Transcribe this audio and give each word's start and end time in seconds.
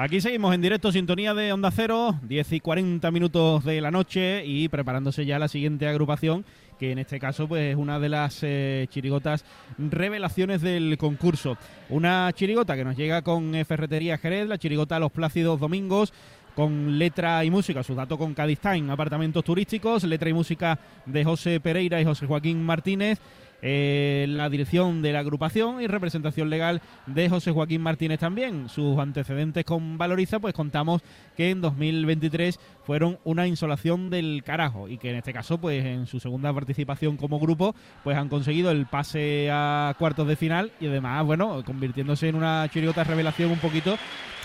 Aquí 0.00 0.20
seguimos 0.20 0.54
en 0.54 0.62
directo, 0.62 0.92
sintonía 0.92 1.34
de 1.34 1.52
Onda 1.52 1.72
Cero, 1.72 2.14
10 2.22 2.52
y 2.52 2.60
40 2.60 3.10
minutos 3.10 3.64
de 3.64 3.80
la 3.80 3.90
noche 3.90 4.46
y 4.46 4.68
preparándose 4.68 5.26
ya 5.26 5.40
la 5.40 5.48
siguiente 5.48 5.88
agrupación, 5.88 6.44
que 6.78 6.92
en 6.92 7.00
este 7.00 7.18
caso 7.18 7.48
pues 7.48 7.72
es 7.72 7.76
una 7.76 7.98
de 7.98 8.08
las 8.08 8.38
eh, 8.44 8.86
chirigotas 8.90 9.44
revelaciones 9.76 10.62
del 10.62 10.96
concurso. 10.98 11.58
Una 11.88 12.30
chirigota 12.32 12.76
que 12.76 12.84
nos 12.84 12.96
llega 12.96 13.22
con 13.22 13.56
eh, 13.56 13.64
Ferretería 13.64 14.18
Jerez, 14.18 14.46
la 14.46 14.56
chirigota 14.56 15.00
Los 15.00 15.10
Plácidos 15.10 15.58
Domingos, 15.58 16.12
con 16.54 16.96
letra 16.96 17.44
y 17.44 17.50
música, 17.50 17.82
su 17.82 17.96
dato 17.96 18.16
con 18.16 18.34
Cádiz 18.34 18.60
Time, 18.60 18.92
apartamentos 18.92 19.42
turísticos, 19.42 20.04
letra 20.04 20.30
y 20.30 20.32
música 20.32 20.78
de 21.06 21.24
José 21.24 21.58
Pereira 21.58 22.00
y 22.00 22.04
José 22.04 22.24
Joaquín 22.24 22.62
Martínez. 22.62 23.18
Eh, 23.60 24.26
la 24.28 24.48
dirección 24.48 25.02
de 25.02 25.12
la 25.12 25.20
agrupación 25.20 25.82
y 25.82 25.86
representación 25.86 26.48
legal 26.48 26.80
de 27.06 27.28
José 27.28 27.50
Joaquín 27.50 27.82
Martínez 27.82 28.20
también. 28.20 28.68
Sus 28.68 28.98
antecedentes 28.98 29.64
con 29.64 29.98
Valoriza, 29.98 30.38
pues 30.38 30.54
contamos 30.54 31.02
que 31.36 31.50
en 31.50 31.60
2023 31.60 32.58
fueron 32.84 33.18
una 33.24 33.46
insolación 33.46 34.10
del 34.10 34.42
carajo 34.44 34.88
y 34.88 34.98
que 34.98 35.10
en 35.10 35.16
este 35.16 35.32
caso, 35.32 35.58
pues 35.58 35.84
en 35.84 36.06
su 36.06 36.20
segunda 36.20 36.52
participación 36.52 37.16
como 37.16 37.40
grupo, 37.40 37.74
pues 38.04 38.16
han 38.16 38.28
conseguido 38.28 38.70
el 38.70 38.86
pase 38.86 39.48
a 39.50 39.94
cuartos 39.98 40.28
de 40.28 40.36
final 40.36 40.72
y 40.80 40.86
además, 40.86 41.24
bueno, 41.24 41.62
convirtiéndose 41.64 42.28
en 42.28 42.36
una 42.36 42.68
chirigota 42.72 43.04
revelación 43.04 43.50
un 43.50 43.58
poquito 43.58 43.96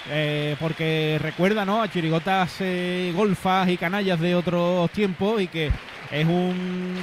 eh, 0.10 0.58
porque 0.60 1.18
recuerda 1.22 1.64
¿no? 1.64 1.82
a 1.82 1.90
chirigotas 1.90 2.58
eh, 2.60 3.14
golfas 3.16 3.70
y 3.70 3.78
canallas 3.78 4.20
de 4.20 4.36
otros 4.36 4.90
tiempos 4.92 5.42
y 5.42 5.48
que 5.48 5.72
es 6.12 6.26
un, 6.26 6.96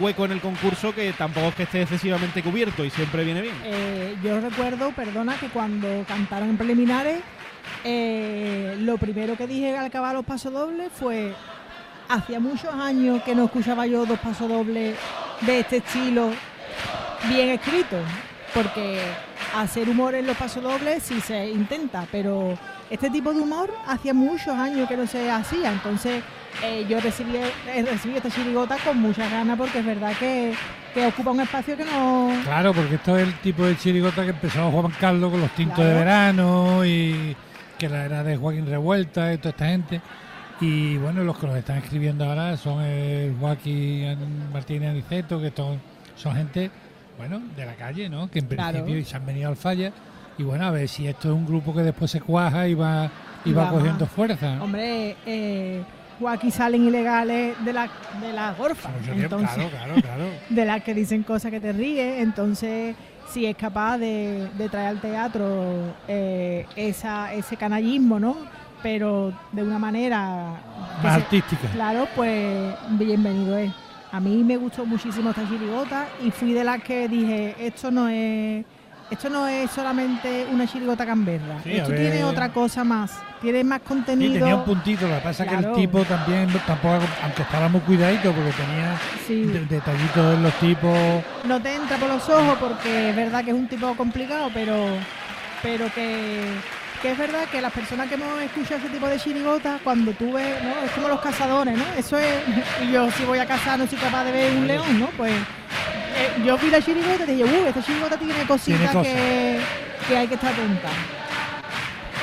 hueco 0.00 0.24
en 0.24 0.32
el 0.32 0.40
concurso 0.40 0.94
que 0.94 1.12
tampoco 1.12 1.48
es 1.48 1.54
que 1.54 1.62
esté 1.64 1.82
excesivamente 1.82 2.42
cubierto 2.42 2.84
y 2.84 2.90
siempre 2.90 3.24
viene 3.24 3.42
bien. 3.42 3.54
Eh, 3.64 4.16
yo 4.22 4.40
recuerdo, 4.40 4.92
perdona, 4.92 5.36
que 5.38 5.48
cuando 5.48 6.04
cantaron 6.06 6.50
en 6.50 6.56
preliminares, 6.56 7.20
eh, 7.84 8.76
lo 8.80 8.98
primero 8.98 9.36
que 9.36 9.46
dije 9.46 9.76
al 9.76 9.86
acabar 9.86 10.14
los 10.14 10.24
pasodobles 10.24 10.90
fue, 10.92 11.34
hacía 12.08 12.40
muchos 12.40 12.72
años 12.74 13.22
que 13.22 13.34
no 13.34 13.44
escuchaba 13.44 13.86
yo 13.86 14.06
dos 14.06 14.18
pasodobles 14.18 14.96
de 15.42 15.60
este 15.60 15.78
estilo 15.78 16.30
bien 17.28 17.50
escritos, 17.50 18.04
porque 18.54 19.00
hacer 19.54 19.88
humor 19.88 20.14
en 20.14 20.26
los 20.26 20.36
pasodobles 20.36 21.02
sí 21.02 21.20
se 21.20 21.50
intenta, 21.50 22.06
pero 22.12 22.58
este 22.90 23.10
tipo 23.10 23.32
de 23.32 23.40
humor 23.40 23.72
hacía 23.86 24.14
muchos 24.14 24.54
años 24.54 24.88
que 24.88 24.96
no 24.96 25.06
se 25.06 25.30
hacía, 25.30 25.72
entonces 25.72 26.22
eh, 26.62 26.86
yo 26.88 27.00
recibí, 27.00 27.32
recibí 27.84 28.16
esta 28.16 28.30
chirigota 28.30 28.76
con 28.84 29.00
muchas 29.00 29.30
ganas 29.30 29.58
porque 29.58 29.78
es 29.80 29.86
verdad 29.86 30.12
que, 30.18 30.54
ocupa 31.06 31.30
un 31.30 31.40
espacio 31.40 31.76
que 31.76 31.84
no... 31.84 32.30
Claro, 32.44 32.72
porque 32.72 32.94
esto 32.94 33.18
es 33.18 33.28
el 33.28 33.34
tipo 33.40 33.64
de 33.64 33.76
chirigota 33.76 34.24
que 34.24 34.30
empezó 34.30 34.70
Juan 34.70 34.92
Carlos 34.98 35.30
con 35.30 35.40
los 35.40 35.50
tintos 35.50 35.84
de 35.84 35.92
verano 35.92 36.84
y 36.86 37.36
que 37.78 37.88
la 37.88 38.04
era 38.06 38.22
de 38.22 38.36
Joaquín 38.36 38.66
Revuelta 38.66 39.32
y 39.32 39.38
toda 39.38 39.50
esta 39.50 39.66
gente. 39.66 40.00
Y 40.60 40.96
bueno, 40.96 41.22
los 41.22 41.36
que 41.36 41.46
nos 41.46 41.56
están 41.56 41.78
escribiendo 41.78 42.24
ahora 42.24 42.56
son 42.56 42.82
el 42.82 43.36
Joaquín 43.38 44.16
Martínez 44.52 44.90
Aniceto, 44.90 45.40
que 45.40 45.52
son, 45.54 45.78
son 46.16 46.34
gente, 46.34 46.70
bueno, 47.18 47.42
de 47.54 47.66
la 47.66 47.74
calle, 47.74 48.08
¿no? 48.08 48.30
Que 48.30 48.38
en 48.38 48.48
principio 48.48 49.04
se 49.04 49.16
han 49.16 49.26
venido 49.26 49.50
al 49.50 49.56
falla. 49.56 49.92
Y 50.38 50.42
bueno, 50.42 50.66
a 50.66 50.70
ver 50.70 50.88
si 50.88 51.06
esto 51.06 51.28
es 51.28 51.34
un 51.34 51.46
grupo 51.46 51.74
que 51.74 51.82
después 51.82 52.10
se 52.10 52.20
cuaja 52.20 52.66
y 52.68 52.74
va, 52.74 53.10
y 53.44 53.52
va 53.52 53.70
cogiendo 53.70 54.06
fuerza. 54.06 54.62
Hombre, 54.62 55.16
eh, 55.26 55.82
aquí 56.28 56.50
salen 56.50 56.84
ilegales 56.84 57.56
de 57.64 57.72
la 57.72 57.88
de 58.20 58.32
las 58.32 58.56
gorfas. 58.56 58.92
Entonces, 59.08 59.64
De 60.48 60.64
las 60.64 60.82
que 60.82 60.94
dicen 60.94 61.22
cosas 61.22 61.50
que 61.50 61.60
te 61.60 61.72
ríes. 61.72 62.20
Entonces, 62.20 62.96
si 63.28 63.46
es 63.46 63.56
capaz 63.56 63.98
de, 63.98 64.48
traer 64.70 64.88
al 64.88 65.00
teatro 65.00 65.94
eh, 66.08 66.66
esa, 66.76 67.32
ese 67.34 67.56
canallismo, 67.56 68.18
¿no? 68.18 68.36
Pero 68.82 69.32
de 69.52 69.62
una 69.62 69.78
manera... 69.78 70.60
Más 71.02 71.14
artística. 71.16 71.68
Claro, 71.72 72.06
pues 72.14 72.74
bienvenido 72.90 73.56
es. 73.58 73.72
A 74.12 74.20
mí 74.20 74.42
me 74.44 74.56
gustó 74.56 74.86
muchísimo 74.86 75.30
esta 75.30 75.46
chirigota 75.48 76.06
y 76.24 76.30
fui 76.30 76.52
de 76.52 76.64
las 76.64 76.82
que 76.82 77.08
dije, 77.08 77.54
esto 77.58 77.90
no 77.90 78.08
es 78.08 78.64
esto 79.10 79.30
no 79.30 79.46
es 79.46 79.70
solamente 79.70 80.46
una 80.50 80.66
chirigota 80.66 81.06
camberra. 81.06 81.58
esto 81.64 81.92
tiene 81.92 82.24
otra 82.24 82.48
cosa 82.50 82.84
más. 82.84 83.12
Tiene 83.40 83.62
más 83.62 83.80
contenido. 83.82 84.32
Sí, 84.32 84.38
tenía 84.38 84.56
un 84.56 84.64
puntito. 84.64 85.06
Lo 85.06 85.14
que 85.16 85.20
pasa 85.20 85.44
es 85.44 85.50
que 85.50 85.56
el 85.56 85.72
tipo 85.74 86.02
también, 86.04 86.48
tampoco, 86.66 87.00
aunque 87.22 87.42
estaba 87.42 87.68
muy 87.68 87.80
cuidadito, 87.82 88.32
porque 88.32 88.50
tenía 88.52 88.98
detallitos 89.68 90.34
en 90.34 90.42
los 90.42 90.54
tipos. 90.54 90.98
No 91.44 91.60
te 91.60 91.74
entra 91.74 91.96
por 91.98 92.08
los 92.08 92.28
ojos 92.28 92.56
porque 92.58 93.10
es 93.10 93.16
verdad 93.16 93.44
que 93.44 93.50
es 93.50 93.56
un 93.56 93.68
tipo 93.68 93.94
complicado, 93.94 94.50
pero, 94.52 94.86
pero 95.62 95.92
que, 95.94 96.44
que 97.02 97.12
es 97.12 97.18
verdad 97.18 97.44
que 97.52 97.60
las 97.60 97.72
personas 97.72 98.08
que 98.08 98.14
hemos 98.14 98.40
escuchado 98.40 98.80
ese 98.80 98.88
tipo 98.88 99.06
de 99.06 99.18
chirigota, 99.18 99.78
cuando 99.84 100.12
tú 100.12 100.32
ves, 100.32 100.62
¿no? 100.64 100.84
Es 100.84 100.90
como 100.92 101.08
los 101.08 101.20
cazadores, 101.20 101.76
¿no? 101.76 101.84
Eso 101.96 102.18
es. 102.18 102.40
Y 102.82 102.90
yo, 102.92 103.10
si 103.12 103.24
voy 103.24 103.38
a 103.38 103.46
cazar, 103.46 103.78
no 103.78 103.86
soy 103.86 103.98
capaz 103.98 104.24
de 104.24 104.32
ver 104.32 104.56
un 104.56 104.66
león, 104.66 104.98
¿no? 104.98 105.06
Pues 105.16 105.32
eh, 106.16 106.42
yo 106.44 106.56
vi 106.58 106.70
la 106.70 106.80
chirigota 106.80 107.24
y 107.24 107.36
dije, 107.36 107.44
uh, 107.44 107.66
esta 107.66 107.82
chirigota 107.82 108.16
tiene 108.16 108.34
cositas 108.46 108.96
que, 108.96 109.60
que 110.08 110.16
hay 110.16 110.26
que 110.26 110.34
estar 110.34 110.52
atenta. 110.52 110.88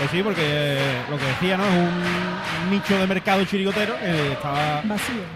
Pues 0.04 0.12
sí, 0.12 0.22
porque 0.22 0.42
eh, 0.44 1.02
lo 1.10 1.18
que 1.18 1.24
decía, 1.24 1.56
¿no? 1.56 1.64
Es 1.64 1.72
un 1.72 2.70
nicho 2.70 2.98
de 2.98 3.08
mercado 3.08 3.46
chirigotero 3.46 3.98
que 3.98 4.34
estaba 4.34 4.82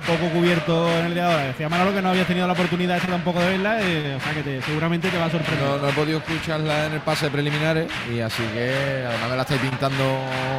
poco 0.05 0.29
cubierto 0.33 0.89
en 0.89 1.05
el 1.05 1.13
día 1.13 1.25
de 1.25 1.31
ahora. 1.31 1.43
Decía 1.45 1.69
Manolo 1.69 1.93
que 1.93 2.01
no 2.01 2.09
habías 2.09 2.27
tenido 2.27 2.45
la 2.47 2.51
oportunidad 2.51 2.97
esta 2.97 3.07
tampoco 3.07 3.39
de 3.39 3.51
verla, 3.51 3.81
eh, 3.81 4.17
o 4.17 4.21
sea 4.21 4.43
que 4.43 4.61
seguramente 4.63 5.07
te 5.07 5.17
va 5.17 5.27
a 5.27 5.31
sorprender. 5.31 5.81
No, 5.81 5.87
he 5.87 5.93
podido 5.93 6.17
escucharla 6.17 6.87
en 6.87 6.93
el 6.95 6.99
pase 6.99 7.29
preliminares 7.29 7.89
y 8.13 8.19
así 8.19 8.43
que 8.53 9.05
además 9.07 9.29
me 9.29 9.35
la 9.37 9.41
estáis 9.43 9.61
pintando 9.61 10.03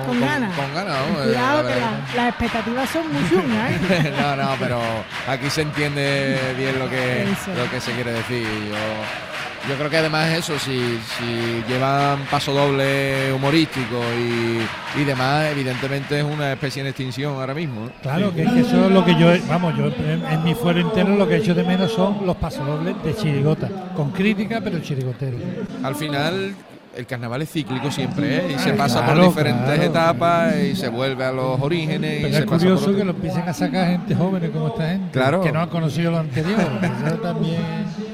con, 0.07 0.21
ganas. 0.23 0.57
Con 0.57 0.75
ganas, 0.75 0.97
Cuidado 1.23 1.69
que 1.69 2.17
las 2.17 2.29
expectativas 2.31 2.89
son 2.89 3.13
muy 3.13 3.29
chungas, 3.29 3.73
¿eh? 3.73 4.15
no, 4.19 4.37
no, 4.37 4.57
pero 4.59 4.81
aquí 5.29 5.51
se 5.51 5.61
entiende 5.61 6.55
bien 6.57 6.79
lo 6.79 6.89
que, 6.89 7.29
lo 7.55 7.71
que 7.71 7.79
se 7.79 7.93
quiere 7.93 8.13
decir. 8.13 8.47
Yo, 8.71 9.28
yo 9.69 9.77
creo 9.77 9.91
que 9.91 9.99
además 9.99 10.31
eso, 10.31 10.59
si, 10.59 10.99
si 11.19 11.63
llevan 11.69 12.21
paso 12.31 12.53
doble 12.53 13.33
humorístico 13.33 14.01
y, 14.19 15.01
y, 15.01 15.05
demás, 15.05 15.47
evidentemente 15.53 16.19
es 16.19 16.25
una 16.25 16.53
especie 16.53 16.81
en 16.81 16.89
extinción 16.89 17.35
ahora 17.35 17.55
mismo. 17.55 17.91
Claro, 18.03 18.33
que, 18.33 18.43
eso 18.43 18.87
es 18.87 18.91
lo 18.91 19.05
que 19.05 19.15
yo, 19.17 19.31
vamos, 19.47 19.77
yo 19.77 19.87
en, 19.87 20.43
mi 20.43 20.55
fuero 20.55 20.81
interno 20.81 21.17
lo 21.17 21.29
que 21.29 21.35
he 21.35 21.39
hecho 21.39 21.55
de 21.55 21.65
menos 21.65 21.93
son 21.93 22.25
los 22.25 22.37
pasodobles 22.37 22.95
de 23.05 23.15
chirigota, 23.15 23.69
con 23.95 24.11
crítica 24.11 24.61
pero 24.63 24.79
chirigotero. 24.81 25.37
Al 25.83 25.95
final 25.95 26.55
el 26.97 27.07
carnaval 27.07 27.43
es 27.43 27.51
cíclico 27.51 27.91
siempre, 27.91 28.39
¿eh? 28.39 28.55
y 28.57 28.59
se 28.59 28.73
pasa 28.73 29.05
por 29.05 29.23
diferentes 29.23 29.81
etapas 29.81 30.57
y 30.57 30.77
se 30.77 30.89
vuelve 30.89 31.25
a 31.25 31.33
los 31.33 31.61
orígenes. 31.61 32.23
Pero 32.23 32.39
es 32.39 32.45
curioso 32.47 32.97
que 32.97 33.05
lo 33.05 33.11
empiecen 33.11 33.47
a 33.47 33.53
sacar 33.53 33.89
gente 33.89 34.15
joven 34.15 34.51
como 34.51 34.69
esta 34.69 34.89
gente, 34.89 35.11
claro. 35.13 35.43
que 35.43 35.53
no 35.53 35.61
han 35.61 35.69
conocido 35.69 36.11
lo 36.11 36.19
anterior. 36.19 36.59
también... 37.23 38.08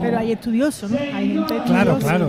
Pero 0.00 0.18
hay 0.18 0.32
estudiosos, 0.32 0.90
¿no? 0.90 0.98
Hay 0.98 1.34
gente 1.34 1.62
Claro, 1.66 1.98
claro. 1.98 2.28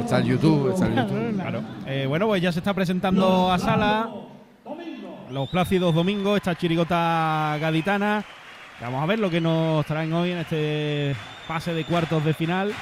Está 0.00 0.18
el 0.18 0.24
YouTube, 0.24 0.72
está 0.72 0.86
el 0.86 0.94
YouTube. 0.96 1.34
Claro. 1.34 1.62
Eh, 1.86 2.06
bueno, 2.08 2.26
pues 2.26 2.42
ya 2.42 2.52
se 2.52 2.58
está 2.58 2.74
presentando 2.74 3.50
a 3.50 3.58
sala 3.58 4.10
los 5.30 5.48
plácidos 5.48 5.94
domingos, 5.94 6.36
esta 6.36 6.54
chirigota 6.54 7.56
gaditana. 7.60 8.24
Vamos 8.80 9.02
a 9.02 9.06
ver 9.06 9.18
lo 9.18 9.30
que 9.30 9.40
nos 9.40 9.84
traen 9.86 10.12
hoy 10.12 10.32
en 10.32 10.38
este 10.38 11.14
pase 11.48 11.72
de 11.72 11.84
cuartos 11.84 12.24
de 12.24 12.34
final 12.34 12.72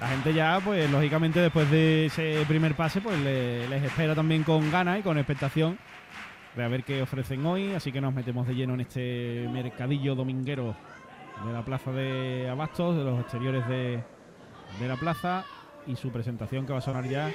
la 0.00 0.08
gente 0.08 0.34
ya, 0.34 0.60
pues 0.62 0.90
lógicamente 0.90 1.40
después 1.40 1.70
de 1.70 2.06
ese 2.06 2.44
primer 2.46 2.74
pase, 2.74 3.00
pues 3.00 3.18
les 3.18 3.82
espera 3.82 4.14
también 4.14 4.42
con 4.42 4.70
ganas 4.70 4.98
y 4.98 5.02
con 5.02 5.16
expectación 5.16 5.78
de 6.54 6.62
a 6.64 6.68
ver 6.68 6.84
qué 6.84 7.00
ofrecen 7.00 7.44
hoy. 7.46 7.72
Así 7.72 7.90
que 7.90 8.00
nos 8.00 8.12
metemos 8.12 8.46
de 8.46 8.54
lleno 8.54 8.74
en 8.74 8.82
este 8.82 9.48
mercadillo 9.50 10.14
dominguero 10.14 10.76
de 11.44 11.52
la 11.52 11.64
plaza 11.64 11.90
de 11.92 12.48
Abastos, 12.48 12.96
de 12.96 13.04
los 13.04 13.20
exteriores 13.20 13.66
de, 13.68 14.02
de 14.78 14.88
la 14.88 14.96
plaza 14.96 15.44
y 15.86 15.96
su 15.96 16.10
presentación 16.10 16.66
que 16.66 16.72
va 16.72 16.78
a 16.78 16.82
sonar 16.82 17.08
ya 17.08 17.30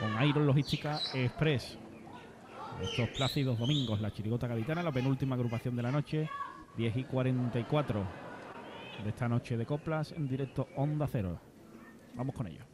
con 0.00 0.26
Iron 0.26 0.46
Logística 0.46 0.98
Express. 1.14 1.78
Estos 2.82 3.08
plácidos 3.10 3.58
domingos, 3.58 4.00
la 4.00 4.12
Chirigota 4.12 4.46
Gaditana, 4.46 4.82
la 4.82 4.92
penúltima 4.92 5.36
agrupación 5.36 5.76
de 5.76 5.82
la 5.82 5.92
noche, 5.92 6.28
10 6.76 6.96
y 6.96 7.04
44 7.04 8.04
de 9.02 9.10
esta 9.10 9.28
noche 9.28 9.56
de 9.56 9.66
coplas 9.66 10.12
en 10.12 10.28
directo 10.28 10.68
Onda 10.76 11.06
Cero. 11.10 11.38
Vamos 12.14 12.34
con 12.34 12.46
ello. 12.46 12.73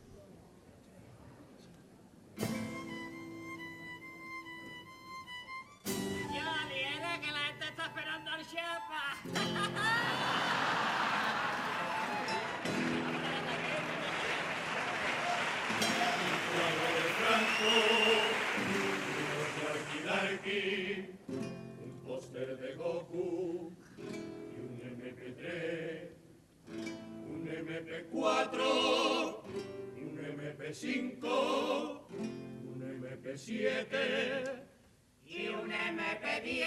MP10. 36.51 36.67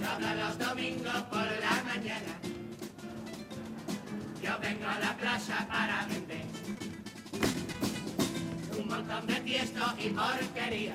Todos 0.00 0.36
los 0.36 0.58
domingos 0.58 1.22
por 1.30 1.44
la 1.44 1.82
mañana 1.84 2.34
yo 4.42 4.58
vengo 4.60 4.86
a 4.86 4.98
la 4.98 5.16
plaza 5.16 5.66
para 5.68 6.06
vender 6.06 6.44
un 8.78 8.88
montón 8.88 9.26
de 9.26 9.34
tiesto 9.40 9.80
y 9.98 10.08
porquería 10.10 10.94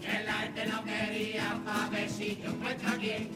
que 0.00 0.24
la 0.24 0.32
gente 0.32 0.66
no 0.66 0.84
quería 0.84 1.60
pa' 1.64 1.88
ver 1.90 2.08
si 2.10 2.36
yo 2.42 2.50
encuentro 2.50 2.90
quién. 2.98 3.30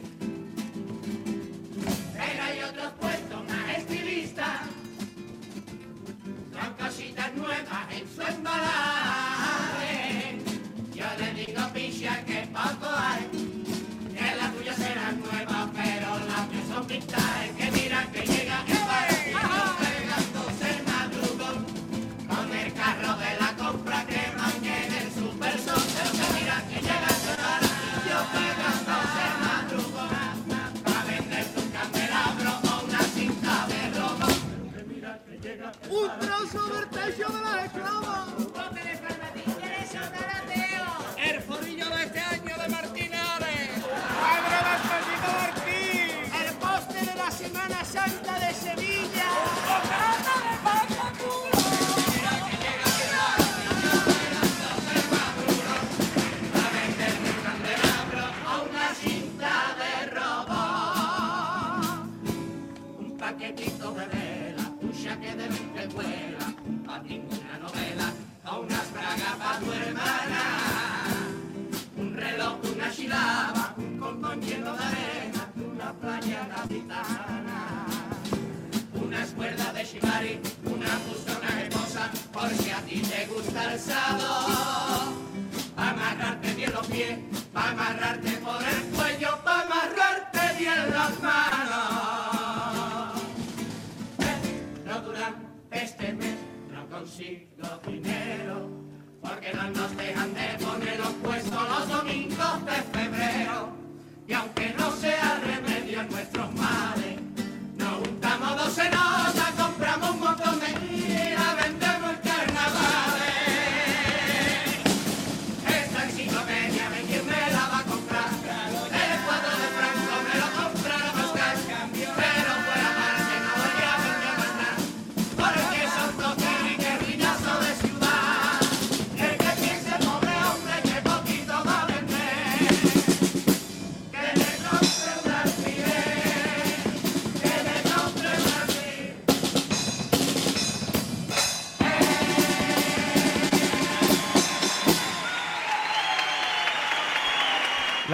Pero 2.13 2.43
hay 2.43 2.63
otros 2.63 2.91
puestos 2.99 3.47
más 3.47 3.77
estilistas 3.77 4.59
con 6.53 6.73
cositas 6.85 7.33
nuevas 7.35 7.91
en 7.91 8.15
su 8.15 8.21
embalaje. 8.21 8.94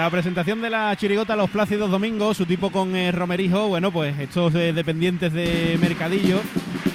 La 0.01 0.09
presentación 0.09 0.63
de 0.63 0.71
la 0.71 0.95
chirigota 0.95 1.35
Los 1.35 1.51
Plácidos 1.51 1.91
Domingos, 1.91 2.35
su 2.35 2.47
tipo 2.47 2.71
con 2.71 2.95
eh, 2.95 3.11
romerijo, 3.11 3.67
bueno, 3.67 3.91
pues 3.91 4.17
estos 4.17 4.55
eh, 4.55 4.73
dependientes 4.73 5.31
de 5.31 5.77
Mercadillo, 5.79 6.39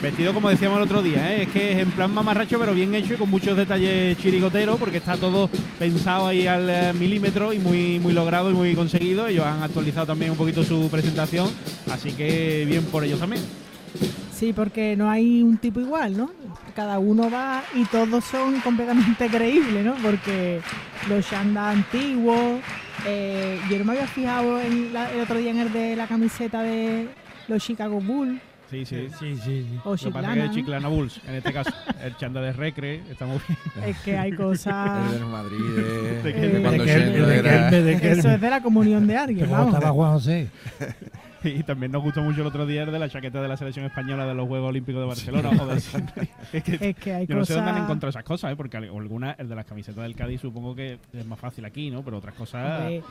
vestido 0.02 0.34
como 0.34 0.50
decíamos 0.50 0.78
el 0.78 0.82
otro 0.82 1.02
día, 1.02 1.32
¿eh? 1.32 1.42
es 1.42 1.48
que 1.50 1.70
es 1.70 1.78
en 1.78 1.92
plan 1.92 2.12
mamarracho, 2.12 2.58
pero 2.58 2.74
bien 2.74 2.92
hecho 2.96 3.14
y 3.14 3.16
con 3.16 3.30
muchos 3.30 3.56
detalles 3.56 4.18
chirigoteros, 4.18 4.76
porque 4.76 4.96
está 4.96 5.16
todo 5.16 5.48
pensado 5.78 6.26
ahí 6.26 6.48
al 6.48 6.68
eh, 6.68 6.92
milímetro 6.94 7.52
y 7.52 7.60
muy, 7.60 8.00
muy 8.00 8.12
logrado 8.12 8.50
y 8.50 8.54
muy 8.54 8.74
conseguido. 8.74 9.28
Ellos 9.28 9.46
han 9.46 9.62
actualizado 9.62 10.08
también 10.08 10.32
un 10.32 10.36
poquito 10.36 10.64
su 10.64 10.88
presentación, 10.90 11.48
así 11.92 12.10
que 12.10 12.64
bien 12.66 12.82
por 12.86 13.04
ellos 13.04 13.20
también. 13.20 13.42
Sí, 14.34 14.52
porque 14.52 14.96
no 14.96 15.08
hay 15.08 15.44
un 15.44 15.58
tipo 15.58 15.78
igual, 15.78 16.16
¿no? 16.16 16.32
Cada 16.74 16.98
uno 16.98 17.30
va 17.30 17.62
y 17.72 17.84
todos 17.84 18.24
son 18.24 18.60
completamente 18.62 19.26
creíbles, 19.30 19.84
¿no? 19.84 19.94
Porque 20.02 20.60
los 21.08 21.24
chandas 21.24 21.76
antiguos, 21.76 22.60
eh, 23.06 23.58
yo 23.70 23.78
no 23.78 23.84
me 23.84 23.92
había 23.92 24.06
fijado 24.06 24.60
en 24.60 24.92
la- 24.92 25.10
el 25.12 25.20
otro 25.20 25.36
día 25.38 25.50
en 25.50 25.58
el 25.60 25.72
de 25.72 25.96
la 25.96 26.06
camiseta 26.06 26.62
de 26.62 27.08
los 27.48 27.62
Chicago 27.62 28.00
Bulls 28.00 28.40
Sí, 28.68 28.84
sí. 28.84 29.06
Sí, 29.16 29.36
sí, 29.36 29.40
sí. 29.44 29.66
o 29.84 29.90
Lo 29.90 29.94
pasa 29.94 30.00
que 30.00 30.06
Chiclana. 30.10 30.44
es 30.46 30.50
Chiclana 30.50 30.88
Bulls, 30.88 31.20
en 31.28 31.34
este 31.36 31.52
caso. 31.52 31.70
El 32.02 32.16
chanda 32.16 32.40
de 32.40 32.52
Recre, 32.52 33.00
está 33.08 33.24
muy 33.24 33.38
bien. 33.46 33.88
Es 33.88 33.96
que 34.00 34.18
hay 34.18 34.30
El 34.32 34.36
cosas... 34.36 35.20
Madrid, 35.24 35.56
de, 35.76 35.82
De 35.82 36.22
de 36.22 36.34
que- 36.34 36.60
cuando 36.60 36.84
de 36.84 37.00
de 37.70 37.82
de 37.84 38.00
Kelme. 38.00 38.18
Eso 38.18 38.30
es 38.32 38.40
de 38.40 38.50
la 38.50 38.60
comunión 38.60 39.06
de 39.06 39.16
alguien, 39.16 39.48
vamos. 39.48 39.72
estaba 39.72 39.92
Juan 39.92 40.12
José. 40.14 40.48
Y 41.46 41.62
también 41.62 41.92
nos 41.92 42.02
gustó 42.02 42.22
mucho 42.22 42.40
el 42.40 42.46
otro 42.48 42.66
día 42.66 42.82
el 42.82 42.90
de 42.90 42.98
la 42.98 43.08
chaqueta 43.08 43.40
de 43.40 43.48
la 43.48 43.56
selección 43.56 43.86
española 43.86 44.26
de 44.26 44.34
los 44.34 44.48
Juegos 44.48 44.70
Olímpicos 44.70 45.00
de 45.00 45.06
Barcelona. 45.06 45.56
joder. 45.56 45.78
es 46.52 46.62
que 46.64 46.90
Es 46.90 46.96
que 46.96 47.14
hay 47.14 47.26
yo 47.26 47.36
no 47.36 47.44
sé 47.44 47.54
dónde 47.54 47.70
han 47.70 47.84
encontrado 47.84 48.10
esas 48.10 48.24
cosas, 48.24 48.52
¿eh? 48.52 48.56
porque 48.56 48.76
alguna, 48.76 49.32
el 49.38 49.48
de 49.48 49.54
las 49.54 49.64
camisetas 49.64 50.02
del 50.02 50.16
Cádiz 50.16 50.40
supongo 50.40 50.74
que 50.74 50.98
es 51.12 51.26
más 51.26 51.38
fácil 51.38 51.64
aquí, 51.64 51.90
¿no? 51.90 52.02
Pero 52.02 52.18
otras 52.18 52.34
cosas... 52.34 52.80
Hombre, 52.80 53.02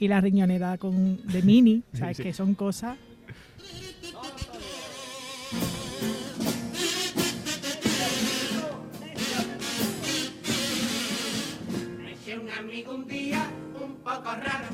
y 0.00 0.08
la 0.08 0.20
riñonera 0.20 0.78
con, 0.78 1.24
de 1.26 1.42
mini, 1.42 1.82
¿sabes? 1.92 2.16
Sí, 2.16 2.22
sí. 2.22 2.28
Que 2.28 2.34
son 2.34 2.54
cosas... 2.54 2.96
Me 11.98 12.12
hice 12.12 12.38
un 12.38 12.50
amigo 12.50 12.94
un 12.94 13.06
día 13.06 13.46
un 13.80 13.94
poco 13.96 14.24
raro 14.24 14.71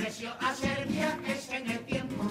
me 0.00 0.06
ofreció 0.06 0.30
hacer 0.40 0.86
viajes 0.88 1.48
en 1.50 1.70
el 1.70 1.78
tiempo. 1.80 2.24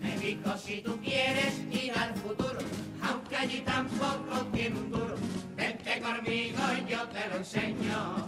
Me 0.00 0.16
dijo 0.18 0.56
si 0.56 0.80
tú 0.80 0.96
quieres 1.02 1.54
ir 1.72 1.92
al 1.92 2.14
futuro, 2.14 2.58
aunque 3.02 3.36
allí 3.36 3.60
tampoco 3.62 4.46
tiene 4.52 4.78
un 4.78 4.90
duro, 4.90 5.16
vente 5.56 6.00
conmigo 6.00 6.58
y 6.78 6.90
yo 6.90 7.08
te 7.08 7.28
lo 7.28 7.36
enseño. 7.36 8.26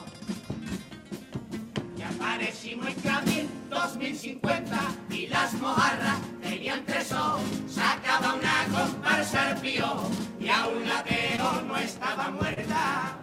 Y 1.96 2.02
aparecimos 2.02 2.88
en 2.88 2.94
Cádiz 2.94 3.44
2050 3.70 4.78
y 5.10 5.26
las 5.28 5.52
mojarras 5.54 6.18
tenían 6.42 6.84
tres 6.84 7.12
ojos, 7.12 7.42
sacaba 7.68 8.34
una 8.34 8.66
comparsa 8.76 9.50
al 9.50 9.60
pío 9.60 10.10
y 10.40 10.48
a 10.48 10.66
un 10.66 10.88
latero 10.88 11.62
no 11.62 11.76
estaba 11.76 12.30
muerta. 12.30 13.16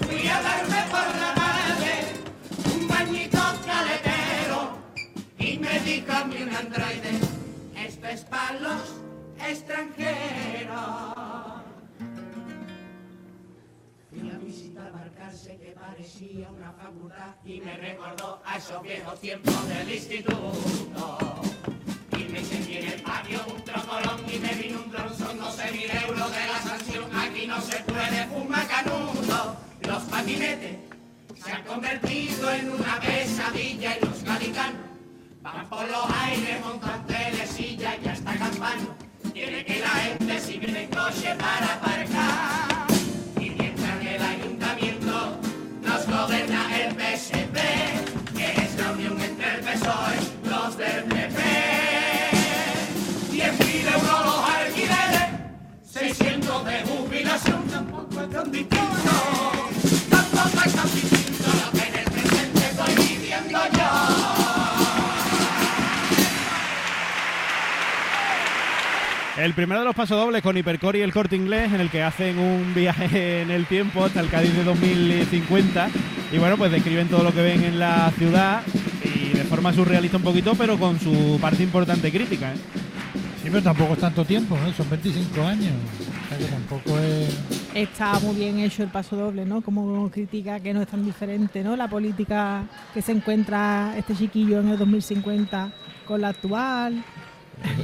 Fui 0.00 0.26
a 0.26 0.40
darme 0.40 0.82
por 0.90 1.20
la 1.20 1.43
me 5.64 6.04
a 6.12 6.24
mí 6.26 6.42
un 6.42 6.54
androide, 6.54 7.10
esto 7.76 8.06
es 8.06 8.20
para 8.24 8.60
los 8.60 8.82
extranjeros. 9.48 10.74
Fui 14.10 14.30
a 14.30 14.38
visitar 14.38 14.92
Barcarse 14.92 15.56
que 15.56 15.72
parecía 15.72 16.50
una 16.50 16.72
facultad 16.72 17.34
y 17.44 17.60
me 17.60 17.76
recordó 17.78 18.42
a 18.44 18.58
esos 18.58 18.82
viejos 18.82 19.18
tiempos 19.20 19.68
del 19.68 19.90
instituto. 19.90 21.40
Y 22.12 22.24
me 22.24 22.44
sentí 22.44 22.76
en 22.76 22.88
el 22.92 23.02
patio 23.02 23.40
un 23.54 23.62
troco 23.64 23.88
colón 23.88 24.20
y 24.32 24.38
me 24.38 24.54
vino 24.54 24.82
un 24.84 24.90
dron, 24.90 25.16
son 25.16 25.38
12 25.38 25.72
mil 25.72 25.90
euros 25.90 26.30
de 26.30 26.46
la 26.46 26.58
sanción. 26.62 27.04
Aquí 27.16 27.46
no 27.46 27.60
se 27.60 27.78
puede 27.84 28.26
fumar 28.26 28.66
canudo. 28.68 29.56
Los 29.80 30.02
patinetes 30.04 30.76
se 31.42 31.52
han 31.52 31.62
convertido 31.64 32.50
en 32.50 32.70
una 32.70 32.98
gaditanos 32.98 33.13
van 35.44 35.68
por 35.68 35.86
los 35.88 36.06
aires, 36.24 36.58
montan 36.64 37.06
telesilla 37.06 37.96
y 38.02 38.08
hasta 38.08 38.34
campano. 38.34 38.96
Tiene 39.32 39.64
que 39.64 39.78
la 39.80 39.88
gente 39.88 40.40
si 40.40 40.58
viene 40.58 40.84
en 40.84 40.90
coche 40.90 41.34
para 41.38 41.74
aparcar. 41.74 42.86
Y 43.38 43.50
mientras 43.50 44.00
el 44.00 44.22
ayuntamiento 44.22 45.38
nos 45.82 46.06
gobierna 46.06 46.62
el 46.80 46.92
PSP, 46.92 47.56
que 48.34 48.46
es 48.62 48.74
la 48.80 48.92
unión 48.92 49.20
entre 49.20 49.54
el 49.56 49.60
PSOE, 49.60 50.16
los 50.50 50.78
del 50.78 51.04
PP. 51.04 51.40
10.000 53.32 53.94
euros 53.96 54.24
los 54.24 54.48
alquileres, 54.48 55.28
600 55.84 56.64
de 56.64 56.82
jubilación, 56.84 57.68
tampoco 57.68 58.20
es 58.22 58.30
tan 58.30 58.50
distinto. 58.50 58.93
El 69.44 69.52
primero 69.52 69.80
de 69.80 69.84
los 69.84 69.94
pasodobles 69.94 70.42
con 70.42 70.56
Hipercore 70.56 71.00
y 71.00 71.02
el 71.02 71.12
Corte 71.12 71.36
Inglés, 71.36 71.70
en 71.70 71.78
el 71.82 71.90
que 71.90 72.02
hacen 72.02 72.38
un 72.38 72.72
viaje 72.72 73.42
en 73.42 73.50
el 73.50 73.66
tiempo 73.66 74.02
hasta 74.02 74.20
el 74.20 74.30
Cádiz 74.30 74.56
de 74.56 74.64
2050. 74.64 75.90
Y 76.32 76.38
bueno, 76.38 76.56
pues 76.56 76.72
describen 76.72 77.08
todo 77.08 77.22
lo 77.22 77.30
que 77.30 77.42
ven 77.42 77.62
en 77.62 77.78
la 77.78 78.10
ciudad 78.16 78.62
y 79.04 79.36
de 79.36 79.44
forma 79.44 79.70
surrealista 79.74 80.16
un 80.16 80.22
poquito, 80.22 80.54
pero 80.54 80.78
con 80.78 80.98
su 80.98 81.38
parte 81.42 81.62
importante 81.62 82.10
crítica. 82.10 82.54
¿eh? 82.54 82.56
Sí, 83.42 83.50
pero 83.50 83.62
tampoco 83.62 83.92
es 83.92 83.98
tanto 83.98 84.24
tiempo, 84.24 84.56
¿no? 84.56 84.72
Son 84.72 84.88
25 84.88 85.42
años. 85.42 85.74
O 86.24 86.28
sea 86.30 86.38
que 86.38 86.44
tampoco 86.46 86.98
es. 87.00 87.38
Está 87.74 88.18
muy 88.20 88.36
bien 88.36 88.60
hecho 88.60 88.82
el 88.82 88.88
paso 88.88 89.14
doble, 89.14 89.44
¿no? 89.44 89.60
Como 89.60 90.10
critica 90.10 90.58
que 90.58 90.72
no 90.72 90.80
es 90.80 90.88
tan 90.88 91.04
diferente, 91.04 91.62
¿no? 91.62 91.76
La 91.76 91.88
política 91.88 92.62
que 92.94 93.02
se 93.02 93.12
encuentra 93.12 93.92
este 93.98 94.16
chiquillo 94.16 94.60
en 94.60 94.70
el 94.70 94.78
2050 94.78 95.70
con 96.06 96.22
la 96.22 96.28
actual. 96.28 97.04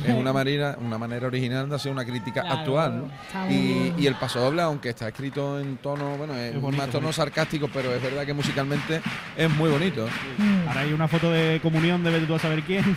Es 0.07 0.15
una 0.15 0.33
manera, 0.33 0.77
una 0.81 0.99
manera 0.99 1.27
original 1.27 1.69
de 1.69 1.75
hacer 1.77 1.91
una 1.93 2.05
crítica 2.05 2.43
Claro, 2.43 2.59
actual, 2.61 2.99
¿no? 2.99 3.51
Y, 3.53 3.93
y 3.99 4.07
el 4.07 4.15
paso 4.15 4.41
doble, 4.41 4.63
aunque 4.63 4.91
está 4.91 5.09
escrito 5.09 5.59
en 5.61 5.77
tono, 5.79 6.17
bueno, 6.17 6.35
es, 6.35 6.55
Es 6.55 6.61
bonito, 6.61 6.83
más 6.83 6.91
tono 6.93 7.13
sarcástico, 7.13 7.69
pero 7.73 7.95
es 7.95 8.03
verdad 8.03 8.25
que 8.27 8.35
musicalmente 8.35 9.01
es 9.37 9.51
muy 9.51 9.71
bonito. 9.71 10.07
Mm. 10.39 10.69
Ahora 10.69 10.81
hay 10.81 10.93
una 10.93 11.09
foto 11.09 11.31
de 11.31 11.61
comunión 11.63 12.03
de 12.05 12.21
tú 12.21 12.35
a 12.35 12.39
saber 12.39 12.63
quién. 12.63 12.85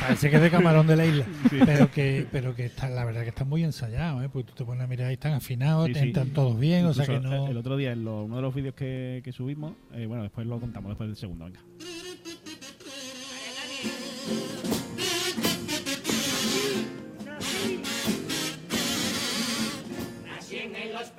Parece 0.00 0.30
que 0.30 0.36
es 0.36 0.42
de 0.42 0.50
camarón 0.50 0.86
de 0.86 0.96
la 0.96 1.04
isla. 1.06 1.24
Sí. 1.50 1.58
Pero 1.64 1.90
que, 1.90 2.26
pero 2.30 2.54
que 2.54 2.66
está, 2.66 2.88
la 2.88 3.04
verdad 3.04 3.22
que 3.22 3.28
está 3.30 3.44
muy 3.44 3.64
ensayado, 3.64 4.22
¿eh? 4.22 4.28
Porque 4.32 4.48
tú 4.50 4.54
te 4.54 4.64
pones 4.64 4.84
a 4.84 4.86
mirar 4.86 5.10
y 5.10 5.14
están 5.14 5.32
afinados, 5.32 5.86
Sí, 5.88 5.92
te 5.94 6.00
sí. 6.00 6.06
entran 6.06 6.28
todos 6.30 6.58
bien, 6.58 6.86
o 6.86 6.94
sea 6.94 7.06
que 7.06 7.18
no. 7.20 7.46
eh, 7.48 7.50
El 7.50 7.56
otro 7.56 7.76
día, 7.76 7.92
en 7.92 8.04
lo- 8.04 8.22
uno 8.24 8.36
de 8.36 8.42
los 8.42 8.54
vídeos 8.54 8.74
que, 8.74 9.20
que 9.24 9.32
subimos, 9.32 9.72
eh, 9.92 10.06
bueno, 10.06 10.22
después 10.22 10.46
lo 10.46 10.58
contamos, 10.60 10.90
después 10.90 11.08
del 11.08 11.16
segundo, 11.16 11.44
venga. 11.46 11.60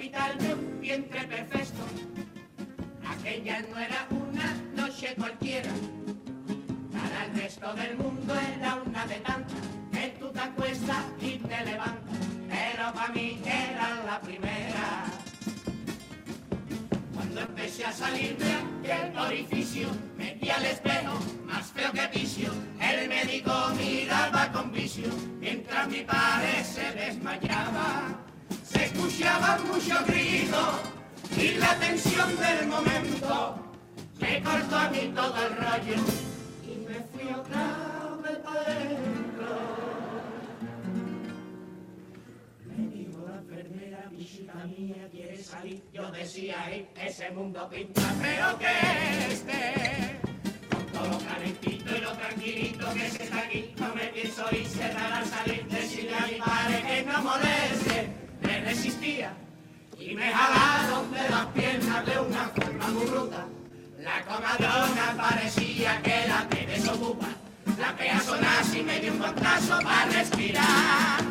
Hospital 0.02 0.36
de 0.40 0.54
un 0.56 0.82
vientre 0.82 1.22
perfecto. 1.28 1.84
Aquella 3.08 3.62
no 3.62 3.78
era 3.78 4.08
una 4.10 4.56
noche 4.76 5.14
cualquiera. 5.16 5.70
Para 6.92 7.26
el 7.26 7.36
resto 7.40 7.72
del 7.76 7.98
mundo 7.98 8.34
era 8.58 8.82
una 8.84 9.06
de 9.06 9.20
tantas 9.20 9.60
que 9.92 10.08
tú 10.20 10.32
te 10.32 10.40
acuestas 10.40 11.06
y 11.22 11.38
te 11.38 11.66
levantas. 11.66 12.18
Pero 12.50 12.94
para 12.96 13.14
mí 13.14 13.40
era 13.46 14.04
la 14.04 14.20
primera. 14.22 15.06
Cuando 17.14 17.42
empecé 17.42 17.86
a 17.86 17.92
salir 17.92 18.36
de 18.38 18.54
aquel 18.54 19.16
orificio, 19.20 19.88
metí 20.18 20.50
al 20.50 20.66
espejo, 20.66 21.14
más 21.46 21.68
feo 21.74 21.92
que 21.92 22.08
vicio. 22.08 22.52
El 22.80 23.08
médico 23.08 23.54
miraba 23.78 24.52
con 24.52 24.72
vicio, 24.72 25.10
mientras 25.40 25.88
mi 25.90 26.02
padre 26.02 26.64
se 26.64 26.92
desmayaba. 26.92 28.21
Se 28.82 28.88
escuchaban 28.88 29.68
muchos 29.68 30.08
gritos 30.08 30.82
y 31.38 31.50
la 31.60 31.76
tensión 31.76 32.36
del 32.36 32.68
momento 32.68 33.56
me 34.20 34.42
cortó 34.42 34.76
a 34.76 34.90
mí 34.90 35.12
todo 35.14 35.36
el 35.46 35.56
rollo 35.56 36.04
y 36.66 36.76
me 36.88 36.96
fui 36.96 37.32
otra 37.32 38.18
vez 38.24 38.38
para 38.40 38.62
adentro. 38.62 39.50
Me 42.66 42.88
dijo 42.88 43.24
la 43.30 43.36
enfermera, 43.38 44.10
visita 44.10 44.56
mía, 44.66 45.08
quiere 45.12 45.38
salir. 45.44 45.84
Yo 45.94 46.12
decía, 46.12 46.72
"Ey, 46.72 46.90
ese 46.96 47.30
mundo 47.30 47.70
pinta 47.70 48.02
feo 48.02 48.58
que 48.58 49.32
este. 49.32 50.20
Con 50.72 50.86
todo 50.88 51.08
lo 51.08 51.20
calentito 51.20 51.96
y 51.96 52.00
lo 52.02 52.14
tranquilito 52.14 52.94
que 52.96 53.10
se 53.12 53.31
y 60.02 60.16
me 60.16 60.32
jalaron 60.32 61.12
de 61.12 61.30
las 61.30 61.46
piernas 61.48 62.06
de 62.06 62.20
una 62.20 62.50
forma 62.56 62.88
muy. 62.88 63.02
La 64.00 64.24
comadrona 64.26 65.14
parecía 65.16 66.02
que 66.02 66.28
la 66.28 66.48
te 66.50 66.66
desocupa. 66.66 67.28
La 67.80 67.96
peazona 67.96 68.60
así 68.60 68.82
me 68.82 69.00
dio 69.00 69.12
un 69.12 69.20
guantazo 69.20 69.80
para 69.80 70.06
respirar. 70.06 71.22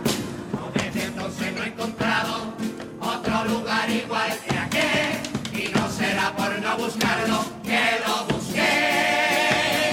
No, 0.53 0.71
desde 0.73 1.07
entonces 1.07 1.53
no 1.57 1.65
he 1.65 1.67
encontrado 1.67 2.55
otro 3.01 3.45
lugar 3.47 3.91
igual 3.91 4.39
que 4.47 4.57
aquel. 4.57 5.61
Y 5.61 5.69
no 5.73 5.91
será 5.91 6.33
por 6.37 6.57
no 6.61 6.77
buscarlo 6.77 7.45
que 7.65 7.83
lo 8.07 8.25
busqué. 8.27 9.93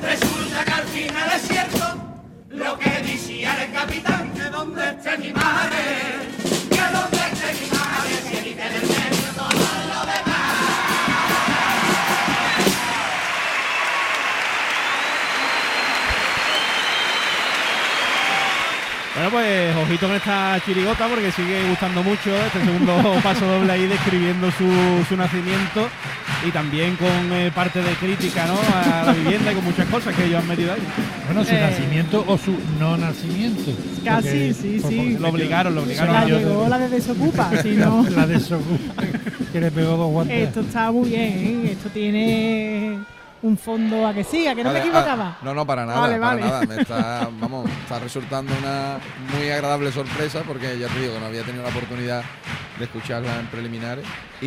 Resulta 0.00 0.64
que 0.64 0.72
al 0.72 0.86
final 0.86 1.30
es 1.34 1.42
cierto 1.42 1.96
lo 2.50 2.78
que 2.78 2.90
decía 3.02 3.64
el 3.64 3.72
capitán, 3.72 4.32
que 4.32 4.44
donde 4.44 4.90
esté 4.90 5.18
mi 5.18 5.32
madre, 5.32 6.21
pues 19.32 19.74
ojito 19.76 20.06
con 20.06 20.16
esta 20.16 20.60
chirigota 20.64 21.08
porque 21.08 21.32
sigue 21.32 21.68
gustando 21.68 22.02
mucho 22.02 22.30
este 22.46 22.60
segundo 22.64 22.94
paso 23.22 23.46
doble 23.46 23.72
ahí 23.72 23.86
describiendo 23.86 24.50
su, 24.52 24.68
su 25.08 25.16
nacimiento 25.16 25.88
y 26.46 26.50
también 26.50 26.96
con 26.96 27.32
eh, 27.32 27.50
parte 27.54 27.80
de 27.82 27.92
crítica 27.94 28.46
¿no? 28.46 28.54
a 28.74 29.04
la 29.06 29.12
vivienda 29.12 29.52
y 29.52 29.54
con 29.54 29.64
muchas 29.64 29.86
cosas 29.88 30.14
que 30.14 30.24
ellos 30.26 30.40
han 30.42 30.48
metido 30.48 30.72
ahí. 30.74 30.80
Bueno, 31.26 31.44
su 31.44 31.52
Eh. 31.54 31.60
nacimiento 31.60 32.24
o 32.26 32.36
su 32.36 32.54
no 32.78 32.96
nacimiento. 32.96 33.70
Casi, 34.04 34.28
Porque- 34.28 34.54
sí, 34.54 34.78
por- 34.82 34.90
sí. 34.90 35.16
Lo 35.20 35.28
obligaron, 35.28 35.74
lo 35.74 35.82
obligaron. 35.82 36.14
La 36.14 36.24
llegó 36.24 36.68
la 36.68 36.78
de 36.78 36.88
desocupa, 36.88 37.50
si 37.62 37.70
no. 37.70 38.04
La 38.16 38.26
desocupa, 38.26 39.02
que 39.52 39.60
le 39.60 39.70
pegó 39.70 39.96
dos 39.96 40.10
guantes. 40.10 40.48
Esto 40.48 40.60
está 40.60 40.90
muy 40.90 41.08
bien, 41.10 41.22
¿eh? 41.66 41.72
esto 41.72 41.88
tiene 41.90 42.98
un 43.42 43.58
fondo 43.58 44.06
a 44.06 44.14
que 44.14 44.22
sí, 44.24 44.46
a 44.46 44.54
que 44.54 44.62
no 44.62 44.70
me 44.72 44.78
Vale, 44.78 44.88
equivocaba. 44.88 45.28
ah, 45.38 45.38
no, 45.42 45.52
no, 45.54 45.66
para 45.66 45.84
nada, 45.84 46.00
Vale, 46.00 46.14
para 46.18 46.26
vale. 46.26 46.40
nada. 46.42 46.66
Me 46.66 46.76
está, 46.82 47.28
vamos, 47.40 47.68
está 47.82 47.98
resultando 47.98 48.52
una 48.56 48.98
muy 49.36 49.50
agradable 49.50 49.90
sorpresa 49.92 50.42
porque 50.46 50.78
ya 50.78 50.88
te 50.88 51.00
digo, 51.00 51.18
no 51.18 51.26
había 51.26 51.42
tenido 51.42 51.62
la 51.64 51.70
oportunidad 51.70 52.22
de 52.78 52.84
escucharla 52.84 53.40
en 53.40 53.46
preliminares 53.48 54.04
y, 54.40 54.46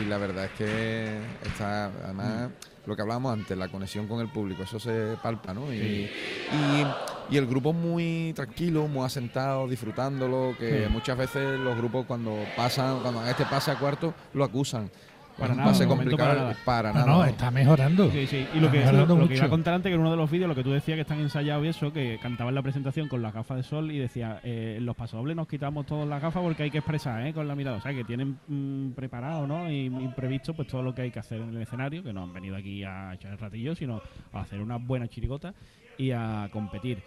y 0.00 0.04
la 0.08 0.18
verdad 0.18 0.46
es 0.46 0.50
que 0.52 1.18
está, 1.44 1.86
además, 2.04 2.50
lo 2.86 2.96
que 2.96 3.02
hablábamos 3.02 3.34
antes, 3.34 3.56
la 3.56 3.68
conexión 3.68 4.06
con 4.08 4.20
el 4.20 4.28
público, 4.28 4.62
eso 4.62 4.80
se 4.80 5.16
palpa, 5.22 5.52
¿no? 5.52 5.72
Y, 5.72 5.76
y, 5.76 6.86
y 7.30 7.36
el 7.36 7.46
grupo 7.46 7.74
muy 7.74 8.32
tranquilo, 8.34 8.88
muy 8.88 9.04
asentado, 9.04 9.68
disfrutándolo, 9.68 10.54
que 10.58 10.88
muchas 10.90 11.18
veces 11.18 11.58
los 11.60 11.76
grupos 11.76 12.06
cuando 12.06 12.34
pasan, 12.56 13.00
cuando 13.00 13.24
este 13.26 13.44
pase 13.44 13.70
a 13.72 13.78
cuarto, 13.78 14.14
lo 14.32 14.44
acusan. 14.44 14.90
Para 15.38 15.54
nada, 15.54 15.68
pase 15.68 15.84
de 15.84 15.88
momento 15.88 16.16
complicado, 16.16 16.34
para 16.34 16.42
nada. 16.42 16.64
para 16.64 16.92
No, 16.92 16.98
nada. 16.98 17.12
no, 17.12 17.24
está 17.24 17.50
mejorando. 17.50 18.10
Sí, 18.10 18.26
sí. 18.26 18.46
Y 18.54 18.60
lo 18.60 18.70
que, 18.70 18.78
Está 18.78 18.92
lo, 18.92 18.98
mejorando 18.98 19.22
lo 19.22 19.28
que 19.28 19.36
iba 19.36 19.46
a 19.46 19.48
contar 19.48 19.74
antes, 19.74 19.90
que 19.90 19.94
en 19.94 20.00
uno 20.00 20.10
de 20.10 20.16
los 20.16 20.30
vídeos, 20.30 20.48
lo 20.48 20.54
que 20.54 20.64
tú 20.64 20.72
decías 20.72 20.96
que 20.96 21.02
están 21.02 21.20
ensayados 21.20 21.64
y 21.64 21.68
eso, 21.68 21.92
que 21.92 22.18
cantaba 22.20 22.50
en 22.50 22.56
la 22.56 22.62
presentación 22.62 23.08
con 23.08 23.22
las 23.22 23.32
gafas 23.32 23.56
de 23.58 23.62
sol 23.62 23.90
y 23.92 23.98
decía, 23.98 24.40
eh, 24.42 24.74
en 24.78 24.86
los 24.86 24.96
pasodobles 24.96 25.36
nos 25.36 25.46
quitamos 25.46 25.86
todas 25.86 26.08
las 26.08 26.20
gafas 26.20 26.42
porque 26.42 26.64
hay 26.64 26.70
que 26.70 26.78
expresar 26.78 27.24
¿eh? 27.26 27.32
con 27.32 27.46
la 27.46 27.54
mirada. 27.54 27.76
O 27.76 27.80
sea, 27.80 27.94
que 27.94 28.04
tienen 28.04 28.38
mm, 28.48 28.92
preparado 28.92 29.46
¿no? 29.46 29.70
y, 29.70 29.86
y 29.86 30.08
previsto 30.16 30.54
pues 30.54 30.66
todo 30.66 30.82
lo 30.82 30.94
que 30.94 31.02
hay 31.02 31.10
que 31.10 31.20
hacer 31.20 31.40
en 31.40 31.50
el 31.50 31.62
escenario, 31.62 32.02
que 32.02 32.12
no 32.12 32.24
han 32.24 32.32
venido 32.32 32.56
aquí 32.56 32.82
a 32.82 33.14
echar 33.14 33.32
el 33.32 33.38
ratillo, 33.38 33.74
sino 33.74 34.02
a 34.32 34.40
hacer 34.40 34.60
una 34.60 34.76
buena 34.76 35.06
chirigota 35.06 35.54
y 35.96 36.10
a 36.10 36.48
competir. 36.52 37.02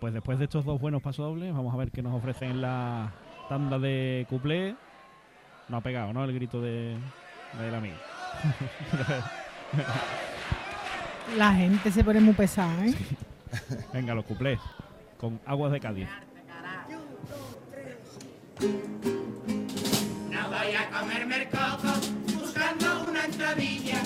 Pues 0.00 0.14
después 0.14 0.38
de 0.38 0.44
estos 0.44 0.64
dos 0.64 0.80
buenos 0.80 1.02
pasodobles, 1.02 1.52
vamos 1.52 1.74
a 1.74 1.76
ver 1.76 1.90
qué 1.90 2.02
nos 2.02 2.14
ofrecen 2.14 2.50
en 2.50 2.62
la 2.62 3.12
tanda 3.48 3.78
de 3.78 4.26
cuplé. 4.28 4.76
No 5.68 5.78
ha 5.78 5.80
pegado, 5.80 6.12
¿no? 6.12 6.24
El 6.24 6.32
grito 6.32 6.62
de, 6.62 6.96
de 7.54 7.70
la 7.70 7.78
amiga. 7.78 7.96
La 11.36 11.52
gente 11.54 11.90
se 11.90 12.02
pone 12.04 12.20
muy 12.20 12.34
pesada, 12.34 12.86
¿eh? 12.86 12.94
Venga, 13.92 14.14
los 14.14 14.24
cuplés. 14.24 14.58
con 15.18 15.40
Aguas 15.44 15.72
de 15.72 15.80
Cádiz. 15.80 16.08
No 20.30 20.48
voy 20.48 20.74
a 20.74 20.90
comerme 20.90 21.42
el 21.42 21.48
coco 21.48 21.92
buscando 22.34 23.04
una 23.08 23.24
entradilla, 23.24 24.00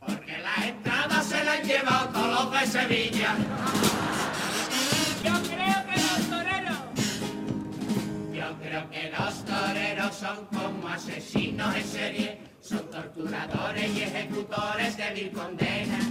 porque 0.00 0.38
las 0.38 0.64
entradas 0.66 1.26
se 1.26 1.44
las 1.44 1.58
han 1.58 1.66
llevado 1.66 2.08
todos 2.10 2.52
los 2.52 2.60
de 2.60 2.66
Sevilla. 2.66 3.34
Yo 5.24 5.32
creo 5.42 5.86
que 5.86 5.96
los 6.00 6.30
toreros. 6.30 6.78
Yo 8.32 8.58
creo 8.60 8.90
que 8.90 9.10
los 9.18 9.44
toreros 9.44 10.14
son 10.14 10.46
como 10.46 10.88
asesinos 10.88 11.74
en 11.74 11.84
serie, 11.84 12.40
son 12.64 12.90
torturadores 12.90 13.94
y 13.94 14.02
ejecutores 14.02 14.96
de 14.96 15.10
mil 15.10 15.30
condenas. 15.32 16.06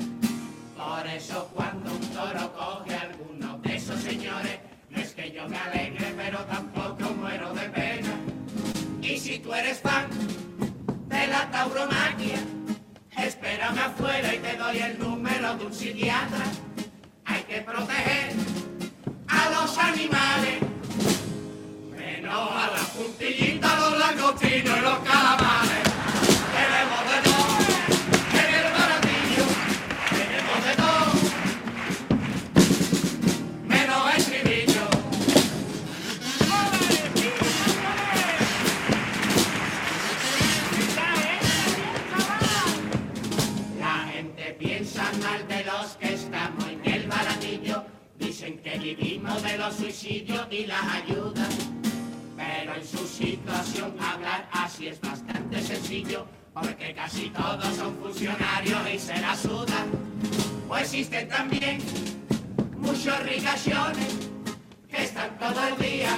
Por 0.77 1.07
eso 1.07 1.49
cuando 1.53 1.91
un 1.91 2.07
toro 2.13 2.53
coge 2.53 2.95
a 2.95 3.01
alguno 3.01 3.57
de 3.57 3.75
esos 3.75 3.99
señores, 3.99 4.59
no 4.89 5.01
es 5.01 5.13
que 5.13 5.31
yo 5.31 5.47
me 5.49 5.57
alegre, 5.57 6.13
pero 6.15 6.39
tampoco 6.45 7.11
muero 7.15 7.53
de 7.53 7.69
pena. 7.69 8.19
Y 9.01 9.17
si 9.17 9.39
tú 9.39 9.51
eres 9.53 9.79
fan 9.79 10.07
de 11.07 11.27
la 11.27 11.49
tauromaquia, 11.49 12.39
espérame 13.17 13.79
afuera 13.79 14.35
y 14.35 14.37
te 14.37 14.55
doy 14.55 14.77
el 14.77 14.99
número 14.99 15.57
de 15.57 15.65
un 15.65 15.73
psiquiatra. 15.73 16.45
Hay 17.25 17.41
que 17.43 17.61
proteger 17.61 18.33
a 19.27 19.49
los 19.49 19.77
animales, 19.79 20.59
menos 21.97 22.51
a 22.51 22.69
las 22.71 22.89
puntillitas, 22.91 23.79
los 23.79 23.97
langostinos 23.97 24.77
y 24.77 24.81
los 24.81 24.99
calamares. 24.99 25.92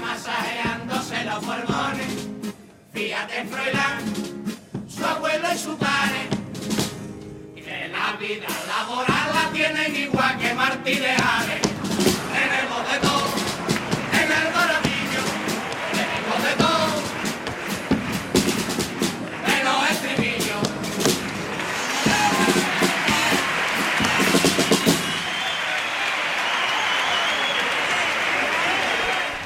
Masajeándose 0.02 1.24
los 1.26 1.40
pulmones. 1.44 2.28
Fíjate 2.94 3.46
Froilán, 3.46 4.00
su 4.88 5.06
abuelo 5.06 5.48
y 5.54 5.58
su 5.58 5.78
padre 5.78 6.30
que 7.56 7.88
la 7.90 8.16
vida 8.18 8.48
laboral 8.68 9.34
la 9.34 9.52
tienen 9.52 9.96
igual 9.96 10.38
que 10.38 10.54
Martí 10.54 10.96
de 10.96 11.10
Ares. 11.10 11.75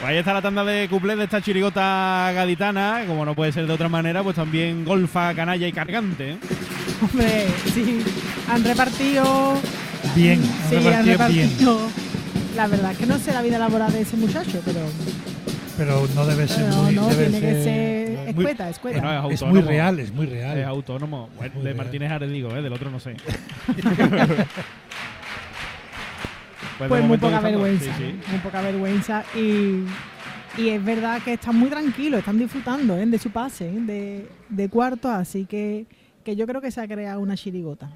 Ahí 0.09 0.17
está 0.17 0.33
la 0.33 0.41
tanda 0.41 0.63
de 0.63 0.87
cuplés 0.89 1.17
de 1.17 1.23
esta 1.25 1.41
chirigota 1.41 2.31
gaditana, 2.33 3.03
como 3.07 3.25
no 3.25 3.35
puede 3.35 3.51
ser 3.51 3.67
de 3.67 3.73
otra 3.73 3.89
manera, 3.89 4.23
pues 4.23 4.35
también 4.35 4.83
golfa, 4.83 5.33
canalla 5.35 5.67
y 5.67 5.71
cargante. 5.71 6.31
¿eh? 6.31 6.37
Hombre, 7.01 7.45
sí, 7.73 8.01
han 8.49 8.63
repartido. 8.63 9.53
Bien, 10.15 10.41
han 10.41 10.69
Sí, 10.69 10.87
han 10.87 11.05
repartido 11.05 11.77
bien. 11.77 11.89
La 12.55 12.67
verdad 12.67 12.91
es 12.91 12.97
que 12.97 13.05
no 13.05 13.17
sé 13.19 13.31
la 13.33 13.41
vida 13.41 13.59
laboral 13.59 13.91
de 13.93 14.01
ese 14.01 14.17
muchacho, 14.17 14.61
pero, 14.65 14.79
Pero 15.77 16.07
no 16.15 16.25
debe 16.25 16.47
ser 16.47 16.65
pero 16.65 16.75
muy. 16.83 16.95
no, 16.95 17.07
debe 17.07 17.25
tiene 17.29 17.39
que 17.39 17.63
ser- 17.63 18.29
escueta, 18.29 18.69
escueta. 18.69 18.99
Bueno, 19.01 19.29
es 19.29 19.35
es 19.35 19.41
autónomo. 19.41 19.61
muy 19.61 19.69
real, 19.75 19.99
es 19.99 20.11
muy 20.13 20.25
real. 20.25 20.57
Es 20.57 20.65
autónomo. 20.65 21.29
Bueno, 21.37 21.61
de. 21.61 21.73
Martínez 21.73 22.11
Ares 22.11 22.31
digo, 22.31 22.55
¿eh? 22.55 22.61
del 22.61 22.73
otro 22.73 22.89
no 22.91 22.99
sé. 22.99 23.15
pues 26.87 27.03
muy 27.03 27.17
poca 27.17 27.39
vergüenza, 27.39 27.97
sí, 27.97 28.03
sí. 28.11 28.31
muy 28.31 28.39
poca 28.39 28.61
vergüenza 28.61 29.23
y, 29.35 29.83
y 30.57 30.69
es 30.69 30.83
verdad 30.83 31.21
que 31.21 31.33
están 31.33 31.55
muy 31.57 31.69
tranquilos, 31.69 32.19
están 32.19 32.37
disfrutando 32.39 32.95
¿eh? 32.97 33.05
de 33.05 33.17
su 33.19 33.29
pase 33.31 33.69
¿eh? 33.69 33.79
de, 33.81 34.29
de 34.49 34.69
cuarto, 34.69 35.09
así 35.09 35.45
que, 35.45 35.85
que 36.23 36.35
yo 36.35 36.47
creo 36.47 36.61
que 36.61 36.71
se 36.71 36.81
ha 36.81 36.87
creado 36.87 37.19
una 37.19 37.35
chirigota. 37.35 37.91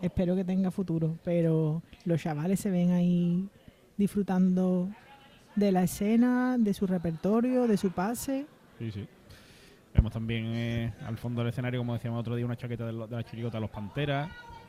Espero 0.00 0.36
que 0.36 0.44
tenga 0.44 0.70
futuro, 0.70 1.18
pero 1.24 1.82
los 2.04 2.22
chavales 2.22 2.60
se 2.60 2.70
ven 2.70 2.92
ahí 2.92 3.48
disfrutando 3.96 4.88
de 5.56 5.72
la 5.72 5.82
escena, 5.82 6.56
de 6.56 6.72
su 6.72 6.86
repertorio, 6.86 7.66
de 7.66 7.76
su 7.76 7.90
pase. 7.90 8.46
Sí, 8.78 8.92
sí. 8.92 9.06
Vemos 9.92 10.12
también 10.12 10.44
eh, 10.54 10.92
al 11.04 11.16
fondo 11.18 11.40
del 11.40 11.48
escenario, 11.50 11.80
como 11.80 11.94
decíamos 11.94 12.20
otro 12.20 12.36
día, 12.36 12.44
una 12.46 12.56
chaqueta 12.56 12.86
de, 12.86 12.92
lo- 12.92 13.06
de 13.08 13.16
la 13.16 13.24
chirigota 13.24 13.56
de 13.56 13.62
los 13.62 13.70
Panteras, 13.70 14.28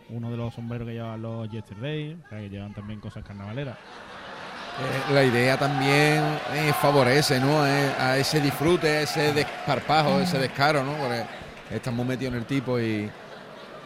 uno 0.09 0.31
de 0.31 0.37
los 0.37 0.53
sombreros 0.53 0.87
que 0.87 0.93
llevan 0.93 1.21
los 1.21 1.49
Yesterday, 1.49 2.17
o 2.25 2.29
sea, 2.29 2.39
que 2.39 2.49
llevan 2.49 2.73
también 2.73 2.99
cosas 2.99 3.23
carnavaleras. 3.23 3.75
Eh, 3.77 5.13
la 5.13 5.23
idea 5.23 5.57
también 5.57 6.23
eh, 6.53 6.71
favorece 6.81 7.39
¿no? 7.39 7.67
Eh, 7.67 7.91
a 7.99 8.17
ese 8.17 8.39
disfrute, 8.39 8.87
a 8.87 9.01
ese 9.01 9.33
desparpajo, 9.33 10.19
ese 10.21 10.39
descaro, 10.39 10.83
¿no? 10.83 10.93
Porque 10.93 11.23
estamos 11.71 12.05
metidos 12.05 12.33
en 12.33 12.39
el 12.39 12.45
tipo 12.45 12.79
y. 12.79 12.83
y 12.83 13.09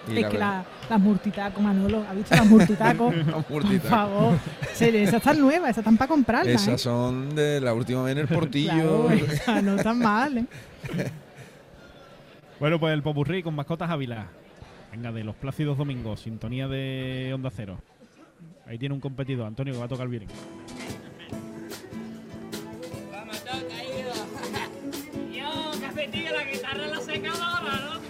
es 0.07 0.13
que 0.13 0.21
verdad- 0.23 0.39
la- 0.39 0.65
las 0.89 0.99
murtitacos, 0.99 1.63
Manolo, 1.63 2.03
¿has 2.07 2.15
visto 2.15 2.35
las 2.35 2.45
murtitacos? 2.45 3.15
Las 3.25 3.45
Por 3.45 3.49
murtitacos. 3.63 3.89
favor, 3.89 4.35
esas 4.79 5.13
están 5.15 5.39
nuevas, 5.39 5.69
esas 5.71 5.77
están 5.79 5.97
para 5.97 6.09
comprarlas. 6.09 6.61
Esas 6.61 6.75
¿eh? 6.75 6.77
son 6.83 7.33
de 7.35 7.59
la 7.61 7.73
última 7.73 8.03
vez 8.03 8.11
en 8.11 8.17
el 8.19 8.27
portillo. 8.27 9.07
Claro, 9.07 9.25
esas 9.31 9.63
no 9.63 9.75
están 9.75 9.99
mal, 9.99 10.37
¿eh? 10.39 10.45
Bueno, 12.59 12.79
pues 12.79 12.93
el 12.93 13.01
Popurrí 13.01 13.41
con 13.43 13.55
mascotas 13.55 13.89
Ávila. 13.89 14.27
Venga, 14.93 15.11
de 15.11 15.23
los 15.23 15.35
Plácidos 15.35 15.75
Domingos, 15.75 16.19
sintonía 16.19 16.67
de 16.67 17.31
Onda 17.33 17.49
Cero. 17.49 17.79
Ahí 18.67 18.77
tiene 18.77 18.93
un 18.93 19.01
competidor, 19.01 19.47
Antonio, 19.47 19.73
que 19.73 19.79
va 19.79 19.85
a 19.85 19.87
tocar 19.87 20.07
bien. 20.07 20.27
Vamos, 23.11 23.43
toca. 23.43 23.57
Yo, 25.33 25.71
cafetillo, 25.81 26.33
la 26.33 26.43
guitarra 26.43 26.85
la 26.85 26.99
secadora, 26.99 27.79
¿no? 27.85 28.02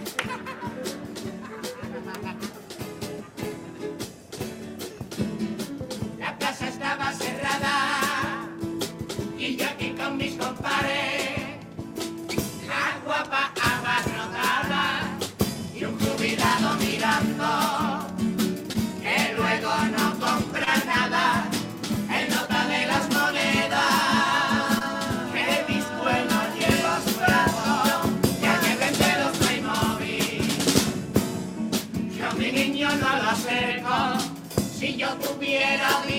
and 35.64 35.80
I'll 35.82 36.06
be 36.06 36.13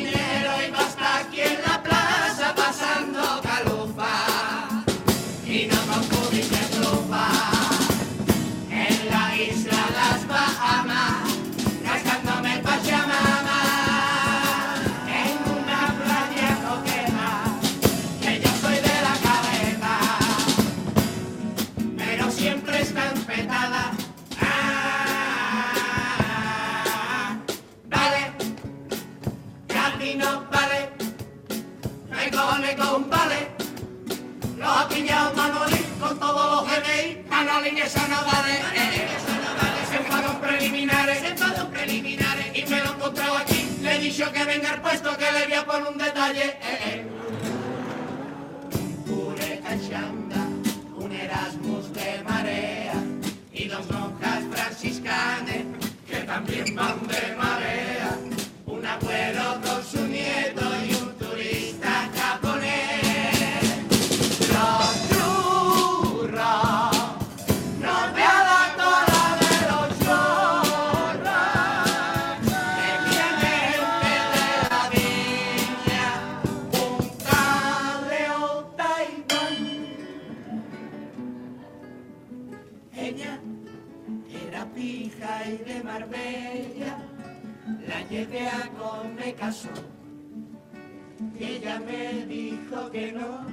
que 92.96 93.12
no, 93.12 93.46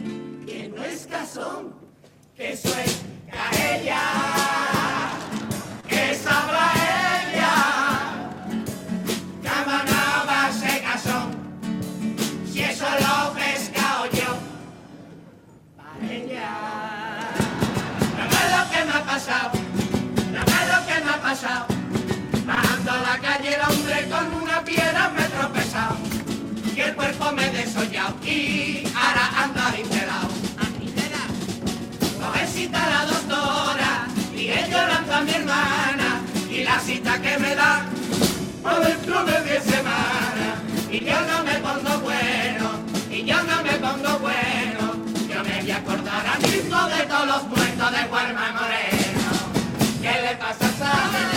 que 0.47 0.69
no 0.69 0.85
es 0.85 1.05
casón, 1.09 1.75
que 2.37 2.53
eso 2.53 2.69
mi 35.25 35.33
hermana 35.33 36.21
y 36.51 36.65
la 36.65 36.79
cita 36.81 37.21
que 37.21 37.39
me 37.39 37.55
da 37.55 37.85
por 38.63 38.85
dentro 38.85 39.25
de 39.25 39.45
diez 39.45 39.65
semanas. 39.65 40.59
Y 40.91 41.05
yo 41.05 41.21
no 41.21 41.45
me 41.45 41.55
pongo 41.59 41.99
bueno 42.01 42.71
y 43.11 43.25
yo 43.25 43.43
no 43.43 43.63
me 43.63 43.73
pongo 43.73 44.19
bueno. 44.19 44.95
Yo 45.29 45.43
me 45.45 45.61
voy 45.63 45.71
a 45.71 45.77
acordar 45.77 46.27
a 46.27 46.39
mismo 46.39 46.89
de 46.89 47.03
todos 47.05 47.27
los 47.27 47.43
muertos 47.45 47.93
de 47.93 48.09
Guarma 48.09 48.53
Moreno. 48.53 49.33
¿qué 50.03 50.23
le 50.23 50.37
pasa 50.37 50.67
a 50.67 50.73
Sa? 50.73 51.32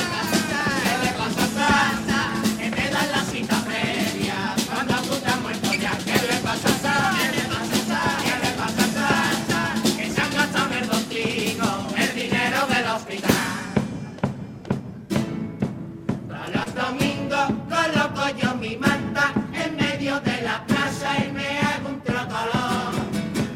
Mi 18.65 18.77
manta 18.77 19.31
en 19.53 19.75
medio 19.75 20.19
de 20.21 20.41
la 20.41 20.65
plaza 20.65 21.09
y 21.23 21.31
me 21.31 21.59
hago 21.59 21.89
un 21.89 22.01
trotolón. 22.01 22.93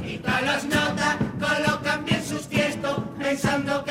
Y 0.06 0.17
todos 0.19 0.41
los 0.50 0.63
notas 0.65 1.15
colocan 1.39 2.06
bien 2.06 2.24
sus 2.24 2.48
tiestos 2.48 3.00
pensando 3.17 3.84
que 3.86 3.88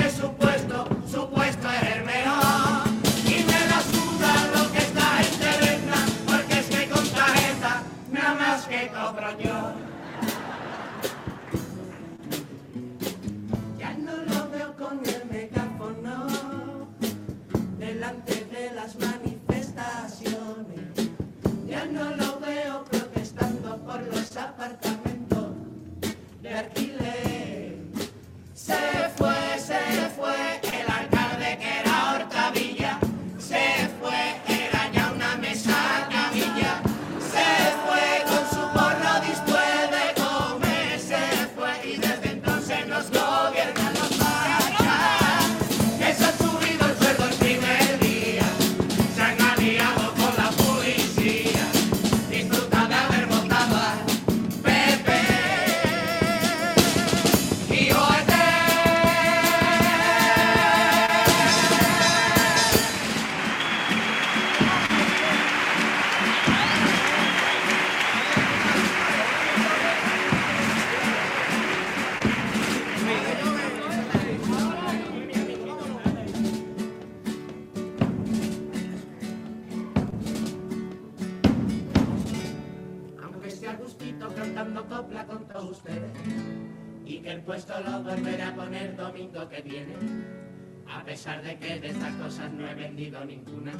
cosas 92.15 92.53
no 92.53 92.69
he 92.69 92.75
vendido 92.75 93.25
ninguna 93.25 93.73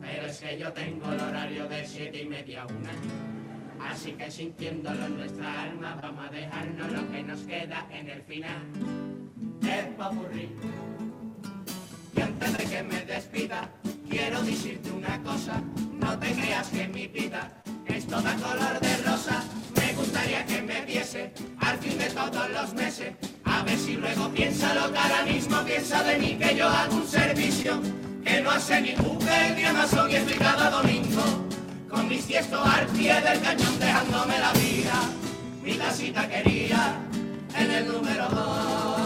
pero 0.00 0.26
es 0.26 0.38
que 0.38 0.58
yo 0.58 0.72
tengo 0.72 1.12
el 1.12 1.20
horario 1.20 1.68
de 1.68 1.86
siete 1.86 2.22
y 2.22 2.26
media 2.26 2.62
a 2.62 2.66
una 2.66 3.90
así 3.90 4.12
que 4.12 4.30
sintiéndolo 4.30 5.06
en 5.06 5.16
nuestra 5.16 5.62
alma 5.62 5.98
vamos 6.02 6.26
a 6.26 6.30
dejarnos 6.30 6.92
lo 6.92 7.10
que 7.10 7.22
nos 7.22 7.40
queda 7.40 7.86
en 7.90 8.08
el 8.08 8.22
final 8.22 8.62
del 9.60 9.86
popurrí 9.96 10.48
y 12.16 12.20
antes 12.20 12.58
de 12.58 12.64
que 12.64 12.82
me 12.82 13.04
despida, 13.04 13.70
quiero 14.08 14.42
decirte 14.42 14.90
una 14.90 15.22
cosa. 15.22 15.62
No 16.00 16.18
te 16.18 16.32
creas 16.32 16.68
que 16.68 16.88
mi 16.88 17.06
vida 17.06 17.62
es 17.86 18.06
toda 18.06 18.34
color 18.36 18.80
de 18.80 18.96
rosa. 18.98 19.42
Me 19.76 19.92
gustaría 19.94 20.44
que 20.44 20.62
me 20.62 20.84
viese 20.84 21.32
al 21.58 21.78
fin 21.78 21.98
de 21.98 22.10
todos 22.10 22.50
los 22.50 22.74
meses. 22.74 23.14
Ver 23.64 23.78
si 23.78 23.94
luego 23.94 24.28
piensa 24.30 24.74
lo 24.74 24.90
que 24.92 24.98
ahora 24.98 25.22
mismo 25.24 25.62
piensa 25.64 26.02
de 26.02 26.18
mí. 26.18 26.36
Que 26.40 26.56
yo 26.56 26.68
hago 26.68 26.96
un 26.96 27.06
servicio 27.06 27.80
que 28.24 28.40
no 28.40 28.50
hace 28.50 28.80
ni 28.80 28.94
Google 28.94 29.54
ni 29.56 29.64
Amazon 29.64 30.10
y 30.10 30.14
estoy 30.14 30.34
cada 30.34 30.70
domingo. 30.70 31.22
Con 31.88 32.08
mis 32.08 32.26
tiestos 32.26 32.66
al 32.66 32.86
pie 32.86 33.14
del 33.20 33.40
cañón 33.40 33.78
dejándome 33.78 34.38
la 34.38 34.52
vida. 34.52 34.94
Mi 35.62 35.74
casita 35.74 36.28
quería 36.28 36.96
en 37.56 37.70
el 37.70 37.86
número 37.86 38.28
dos. 38.28 38.99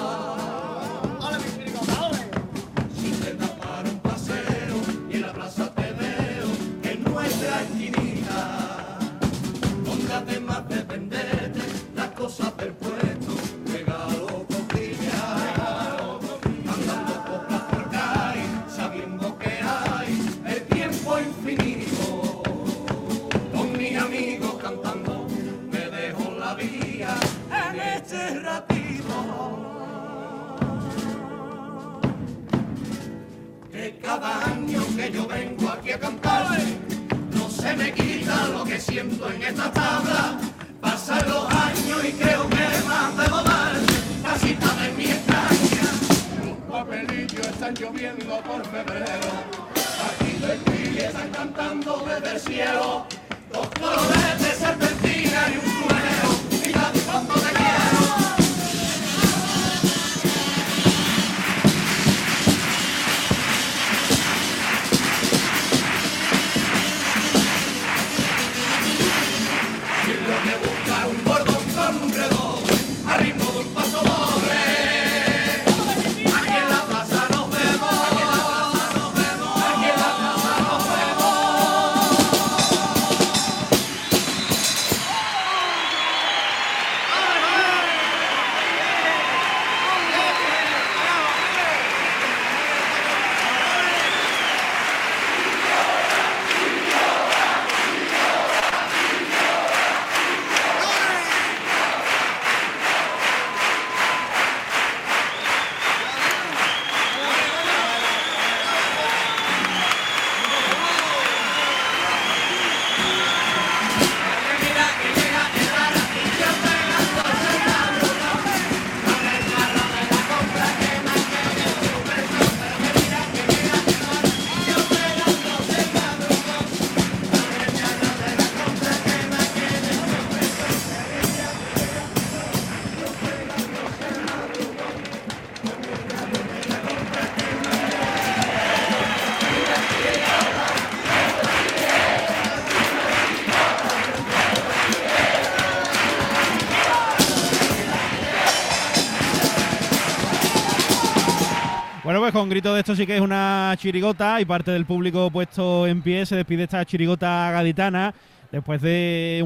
poquito 152.65 152.75
de 152.77 152.81
esto 152.81 152.97
sí 152.97 153.07
que 153.07 153.17
es 153.17 153.21
una 153.21 153.75
chirigota 153.77 154.41
y 154.41 154.47
parte 154.47 154.71
del 154.71 154.87
público 154.87 155.31
puesto 155.31 155.87
en 155.87 156.01
pie 156.01 156.25
se 156.25 156.35
despide 156.35 156.63
esta 156.63 156.83
chirigota 156.87 157.51
gaditana 157.51 158.15
después 158.51 158.81
de 158.81 159.39
un 159.41 159.43